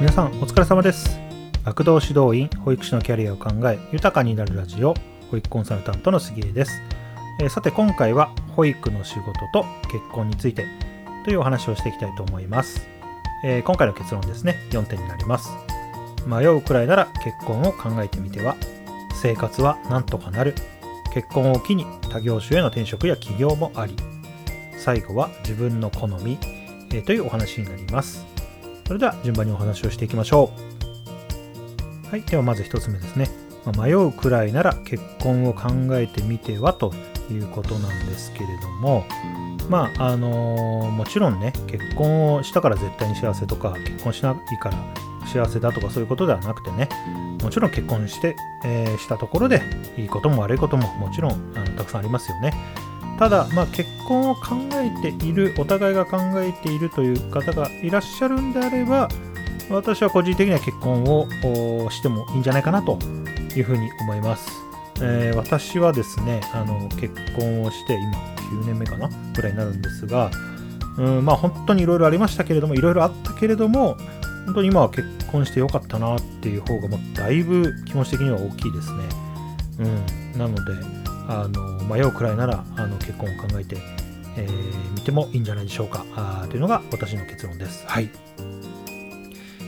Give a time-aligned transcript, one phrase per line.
[0.00, 1.18] 皆さんお疲れ様です。
[1.64, 4.94] 学童指導員保育士のキャリアを考え豊かになるラジオ
[5.28, 6.80] 保育コンサルタントの杉江です、
[7.40, 10.66] えー、さて今回は保育の仕事と結婚について
[11.24, 12.86] というお話をしていきたいと思います、
[13.44, 14.54] えー、今回の結論ですね。
[14.70, 15.50] 4点になります。
[16.28, 18.54] 迷うくらいなら結婚を考えてみては
[19.20, 20.54] 生活はなんとかなる。
[21.12, 23.96] 結婚を機に他業種への転職や起業もあり
[24.76, 26.38] 最後は自分の好み、
[26.92, 28.37] えー、というお話になります。
[28.88, 30.50] それでは順番にお話をしていきましょ
[32.06, 32.08] う。
[32.10, 33.28] はいではまず1つ目ですね、
[33.66, 36.94] ま迷うくらいなら結婚を考えてみてはと
[37.30, 39.04] いうことなんですけれども
[39.68, 44.78] まああのー、もちろんね結婚をしたから絶対に幸せとか結婚しないから
[45.26, 46.88] 幸せだとかそういうことではなくてね
[47.42, 49.60] もちろん結婚して、えー、したところで
[49.98, 52.54] いいことも悪いことももちろんあのたくさんありますよね。
[53.18, 59.08] ただ、まあ、結婚を考えているお互いが考えているという方がいらっしゃるんであれば
[59.70, 61.28] 私は個人的には結婚を
[61.90, 62.98] してもいいんじゃないかなと
[63.56, 64.50] いうふうに思います、
[65.02, 68.12] えー、私はですねあの結婚をして今
[68.62, 69.10] 9年目かな？
[69.34, 70.30] ぐらいになるんですが
[70.96, 73.96] うんまあ本当にいろいろありましたけれどもいろいろあったけれども
[74.46, 79.04] 本当に今は結婚してよかったなっていう方がもうだいぶ気持ち的には大きいですね。
[79.80, 83.82] うんなのであの迷うくらいならあの結婚を考えてみ、
[84.38, 87.84] えー、てもいいんじゃないでしょうかあというのが私の結論です。
[87.86, 88.10] はい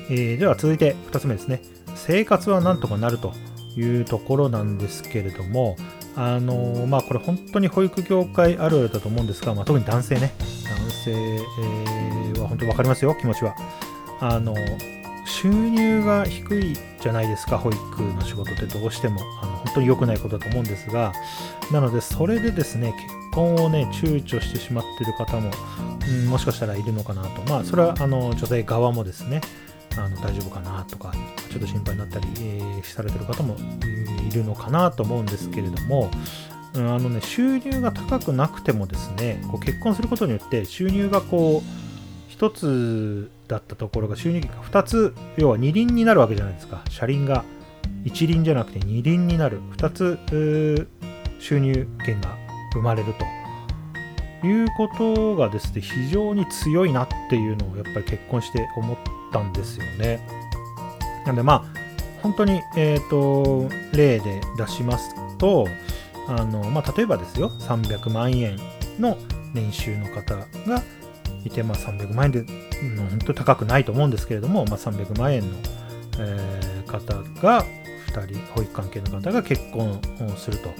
[0.08, 1.62] えー、では続いて2つ目ですね。
[1.94, 3.32] 生活はなんとかなると
[3.76, 5.76] いうところなんですけれども、
[6.16, 10.32] あのまあ、これ本当に保育業界あるあるだと思うんですが、まあ、特に男性ね、
[10.64, 13.54] 男性、えー、は本当に分かりますよ、気持ちは。
[14.20, 14.54] あの
[15.30, 19.20] 収入が低いじゃないですか、保育の仕事ってどうしても。
[19.42, 21.12] あの本当に良くないことだと思うんですが、
[21.70, 25.50] なので、それでですね、結婚をね、躊躇してしまっている方も、
[26.08, 27.42] うん、もしかしたらいるのかなと。
[27.50, 29.40] まあ、それはあの女性側もですね、
[29.96, 31.12] あの大丈夫かなとか、
[31.50, 33.56] ちょっと心配になったり、えー、されてる方も
[34.28, 36.10] いるのかなと思うんですけれども、
[36.74, 46.82] うん、あのね、収入が高くなくてもですね、こう結婚することによって収入がこう、1つだったところが収入が2つ、要は2輪になるわけじゃないですか。
[46.88, 47.44] 車輪が
[48.04, 49.60] 1輪じゃなくて2輪になる。
[49.76, 50.88] 2つ
[51.38, 52.36] 収入源が
[52.72, 53.12] 生まれる
[54.40, 58.96] ということがですね、非常に強いなっていうのをやっぱり結婚して思っ
[59.32, 60.20] たんですよね。
[61.26, 61.64] なんでまあ、
[62.22, 65.66] 本当に、えーと、例で出しますと、
[66.28, 68.56] あのまあ、例えばですよ、300万円
[68.98, 69.16] の
[69.52, 70.46] 年収の方が
[71.44, 75.56] いて、まあ、300万円で、うん、本当高くないと思うんですけれども、まあ、300万円の、
[76.18, 77.64] えー、方が
[78.10, 80.00] 2人保育関係の方が結婚
[80.32, 80.70] をすると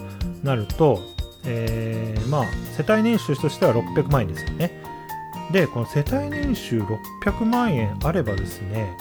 [0.42, 1.00] なると、
[1.44, 2.44] えー、まあ
[2.76, 4.82] 世帯年収としては600万円ですよね。
[5.52, 8.96] でこの世帯年収600万円あればですね、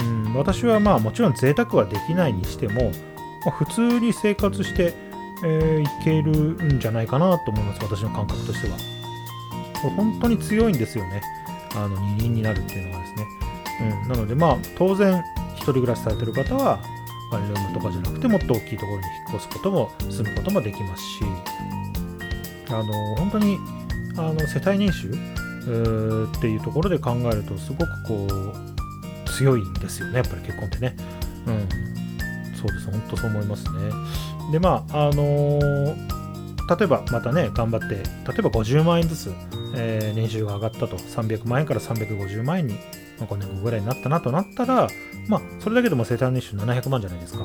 [0.00, 2.90] うん、私はまあもちろん贅沢はできないにしても、
[3.44, 4.94] まあ、普通に生活して、
[5.44, 9.01] えー、いけるんじゃないかなと思います私の感覚としては。
[9.90, 11.22] 本当に強いんですよね。
[11.74, 13.26] あの二輪になるっていうのはですね、
[14.04, 15.22] うん、なのでまあ当然
[15.56, 16.78] 一人暮らしされてる方は
[17.30, 21.24] ワンルームとかじゃなくてもっと大きいところに引っ越すことも住むこともできますし
[22.68, 23.58] あの本当に
[24.16, 30.96] あの世帯年収っていうところで考えるとすごくこう強いんですよねやっぱり結婚ってね。
[31.46, 31.68] うん。
[32.54, 32.90] そうです。
[32.90, 33.70] 本当そう思いますね。
[34.52, 36.11] でまああのー
[36.68, 38.02] 例えばまたね、頑張って、例
[38.38, 39.32] えば50万円ずつ、
[39.74, 42.74] えー、年収が上がったと、300万円から350万円に、
[43.18, 44.88] まあ、5年後ぐらいになったなとなったら、
[45.28, 47.44] まあ、それだけでも生誕年収700万じゃないですか。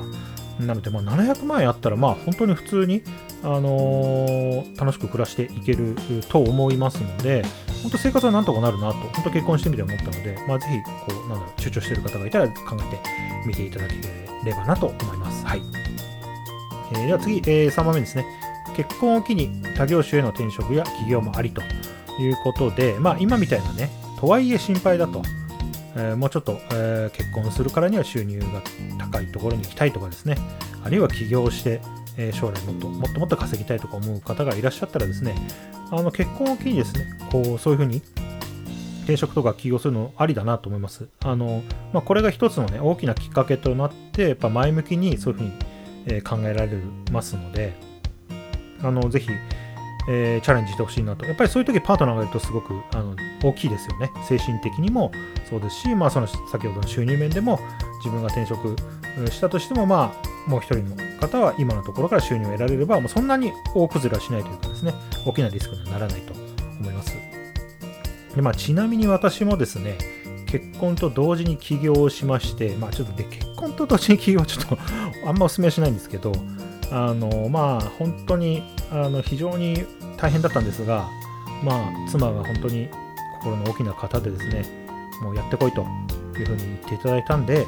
[0.60, 3.02] なので、まあ、700万円あったら、まあ、本当に普通に、
[3.42, 5.94] あのー、楽しく暮らしていける
[6.28, 7.44] と思いますので、
[7.82, 13.00] 本当生活はなんとかなるなと、本当結婚してみて思ったので、まあ、ぜひ、こう、なんだろう、躊躇している方がいたら考えて
[13.46, 13.94] みていただけ
[14.44, 15.46] ればなと思います。
[15.46, 15.62] はい。
[16.92, 18.26] えー、では次、えー、3番目ですね。
[18.78, 21.62] 結婚を機に他業種への転職や起業もありと
[22.20, 23.90] いうことで、まあ、今みたいなね、
[24.20, 25.22] とはいえ心配だと、
[25.96, 28.62] えー、もうちょっと、えー、結婚するからには収入が
[28.96, 30.36] 高いところに行きたいとかですね、
[30.84, 31.80] あるいは起業して、
[32.16, 35.34] えー、将来もっともっともっと稼ぎたいとか思う方がいらっしゃったらですね、
[35.90, 38.00] あの結婚を機にですね、こうそういうふうに
[39.02, 41.08] 転職とか起業するのありだなと思います。
[41.24, 45.52] あのまあ、これが一つのね、大きなきっかけとなって、やっぱ前向きにそういうふうに、
[46.22, 46.70] 考えられ
[47.12, 47.87] ますので、
[48.82, 49.30] あのぜひ、
[50.08, 51.26] えー、チャレンジしてほしいなと。
[51.26, 54.10] やっぱりそういう時パートナーがいるとすごくあの大きいですよね。
[54.26, 55.12] 精神的にも
[55.48, 57.58] そうですし、まあ、その先ほどの収入面でも
[57.98, 58.76] 自分が転職
[59.30, 60.14] したとしても、ま
[60.46, 64.94] あ、もう一人の方は今のところから収入を得られれば、もうそんなに大崩れはしないというかですね、
[65.26, 66.32] 大きなリスクにはならないと
[66.80, 67.16] 思います。
[68.34, 69.98] でまあ、ちなみに私もですね、
[70.46, 74.78] 結婚と同時に起業をしまして、まあちょっとで結婚と同時に起業はちょっと
[75.26, 76.32] あんまお勧めしないんですけど、
[76.90, 79.84] あのまあ本当にあの非常に
[80.16, 81.08] 大変だったんですが、
[81.62, 82.88] まあ妻が本当に
[83.38, 84.64] 心の大きな方でですね、
[85.22, 85.86] もうやってこいと
[86.38, 87.66] いうふうに言っていただいたんで、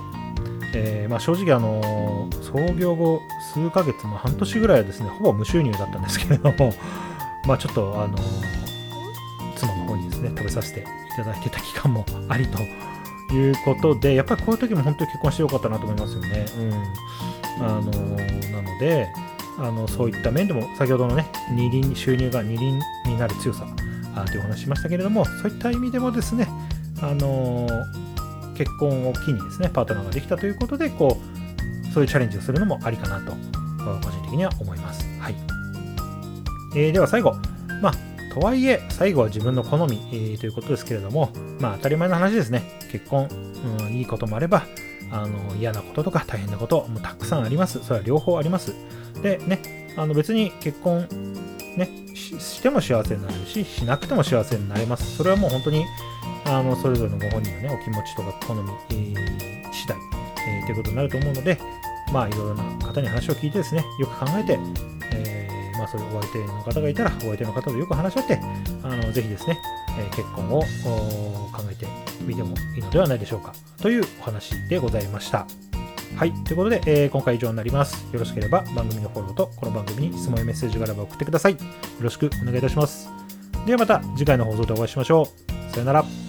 [0.74, 3.20] えー、まあ、正直あの創業後
[3.54, 6.72] 数ヶ月、まあ、半年ぐらいはですねほぼ無収入だったんですけれども
[7.46, 8.16] まあちょっとあの
[9.56, 10.84] 妻の方にですね食べさせてい
[11.16, 12.62] ただいてた期間もありと
[13.34, 16.46] いうことでやっぱりこういう時も本当に結婚してよかったなと思いますよね。
[16.58, 16.72] うん、
[17.58, 19.08] あのなので
[19.58, 23.66] あのそういった面でも先ほどのね二輪収入が二輪になる強さ
[24.14, 26.48] あというお話しましたけれどもそういった意味でもですね
[27.02, 27.66] あの
[28.56, 33.32] 結婚を機にですねパートナーができたということでこうそういうチャレンジをするのもありかなと
[33.84, 35.04] 個人的には思います。
[35.18, 35.34] はい
[36.76, 37.32] えー、では最後、
[37.82, 42.78] まあとはいえ、最後は自分の好み、えー、ということですけれども、まあ当たり前の話ですね。
[42.92, 43.28] 結婚、
[43.80, 44.62] うん、いいこともあれば、
[45.10, 47.82] あの嫌なこととか大変なこともたくさんあります。
[47.84, 48.74] それは両方あります。
[49.22, 51.06] でね、あの別に結婚、
[51.76, 55.16] ね、しても幸せになれるし、しなくても幸せになれます。
[55.16, 55.84] それはもう本当に
[56.44, 59.96] あのそれぞれのご本人の、ね、お気持ちとか好み、えー、次第、
[60.48, 61.58] えー、ということになると思うので、
[62.12, 64.58] まあいろいろな方に話を聞いてですね、よく考えて
[65.12, 65.48] え、
[65.78, 68.40] まあ、そういうお相手の方がいたら、お相手の方とよく話し合って、
[68.82, 69.58] あのぜひですね、
[69.98, 73.52] えー、結婚を考えて見てもいいのではないでしょうか。
[73.80, 75.46] というお話でございました。
[76.16, 76.32] はい。
[76.44, 78.06] ということで、えー、今回以上になります。
[78.12, 81.52] よろしければ番組のフォローと、この番組に質問やメッセージがあれば送ってください。
[81.52, 81.58] よ
[82.00, 83.08] ろしくお願いいたします。
[83.66, 85.28] ではまた次回の放送でお会いしましょ
[85.70, 85.72] う。
[85.72, 86.19] さよなら。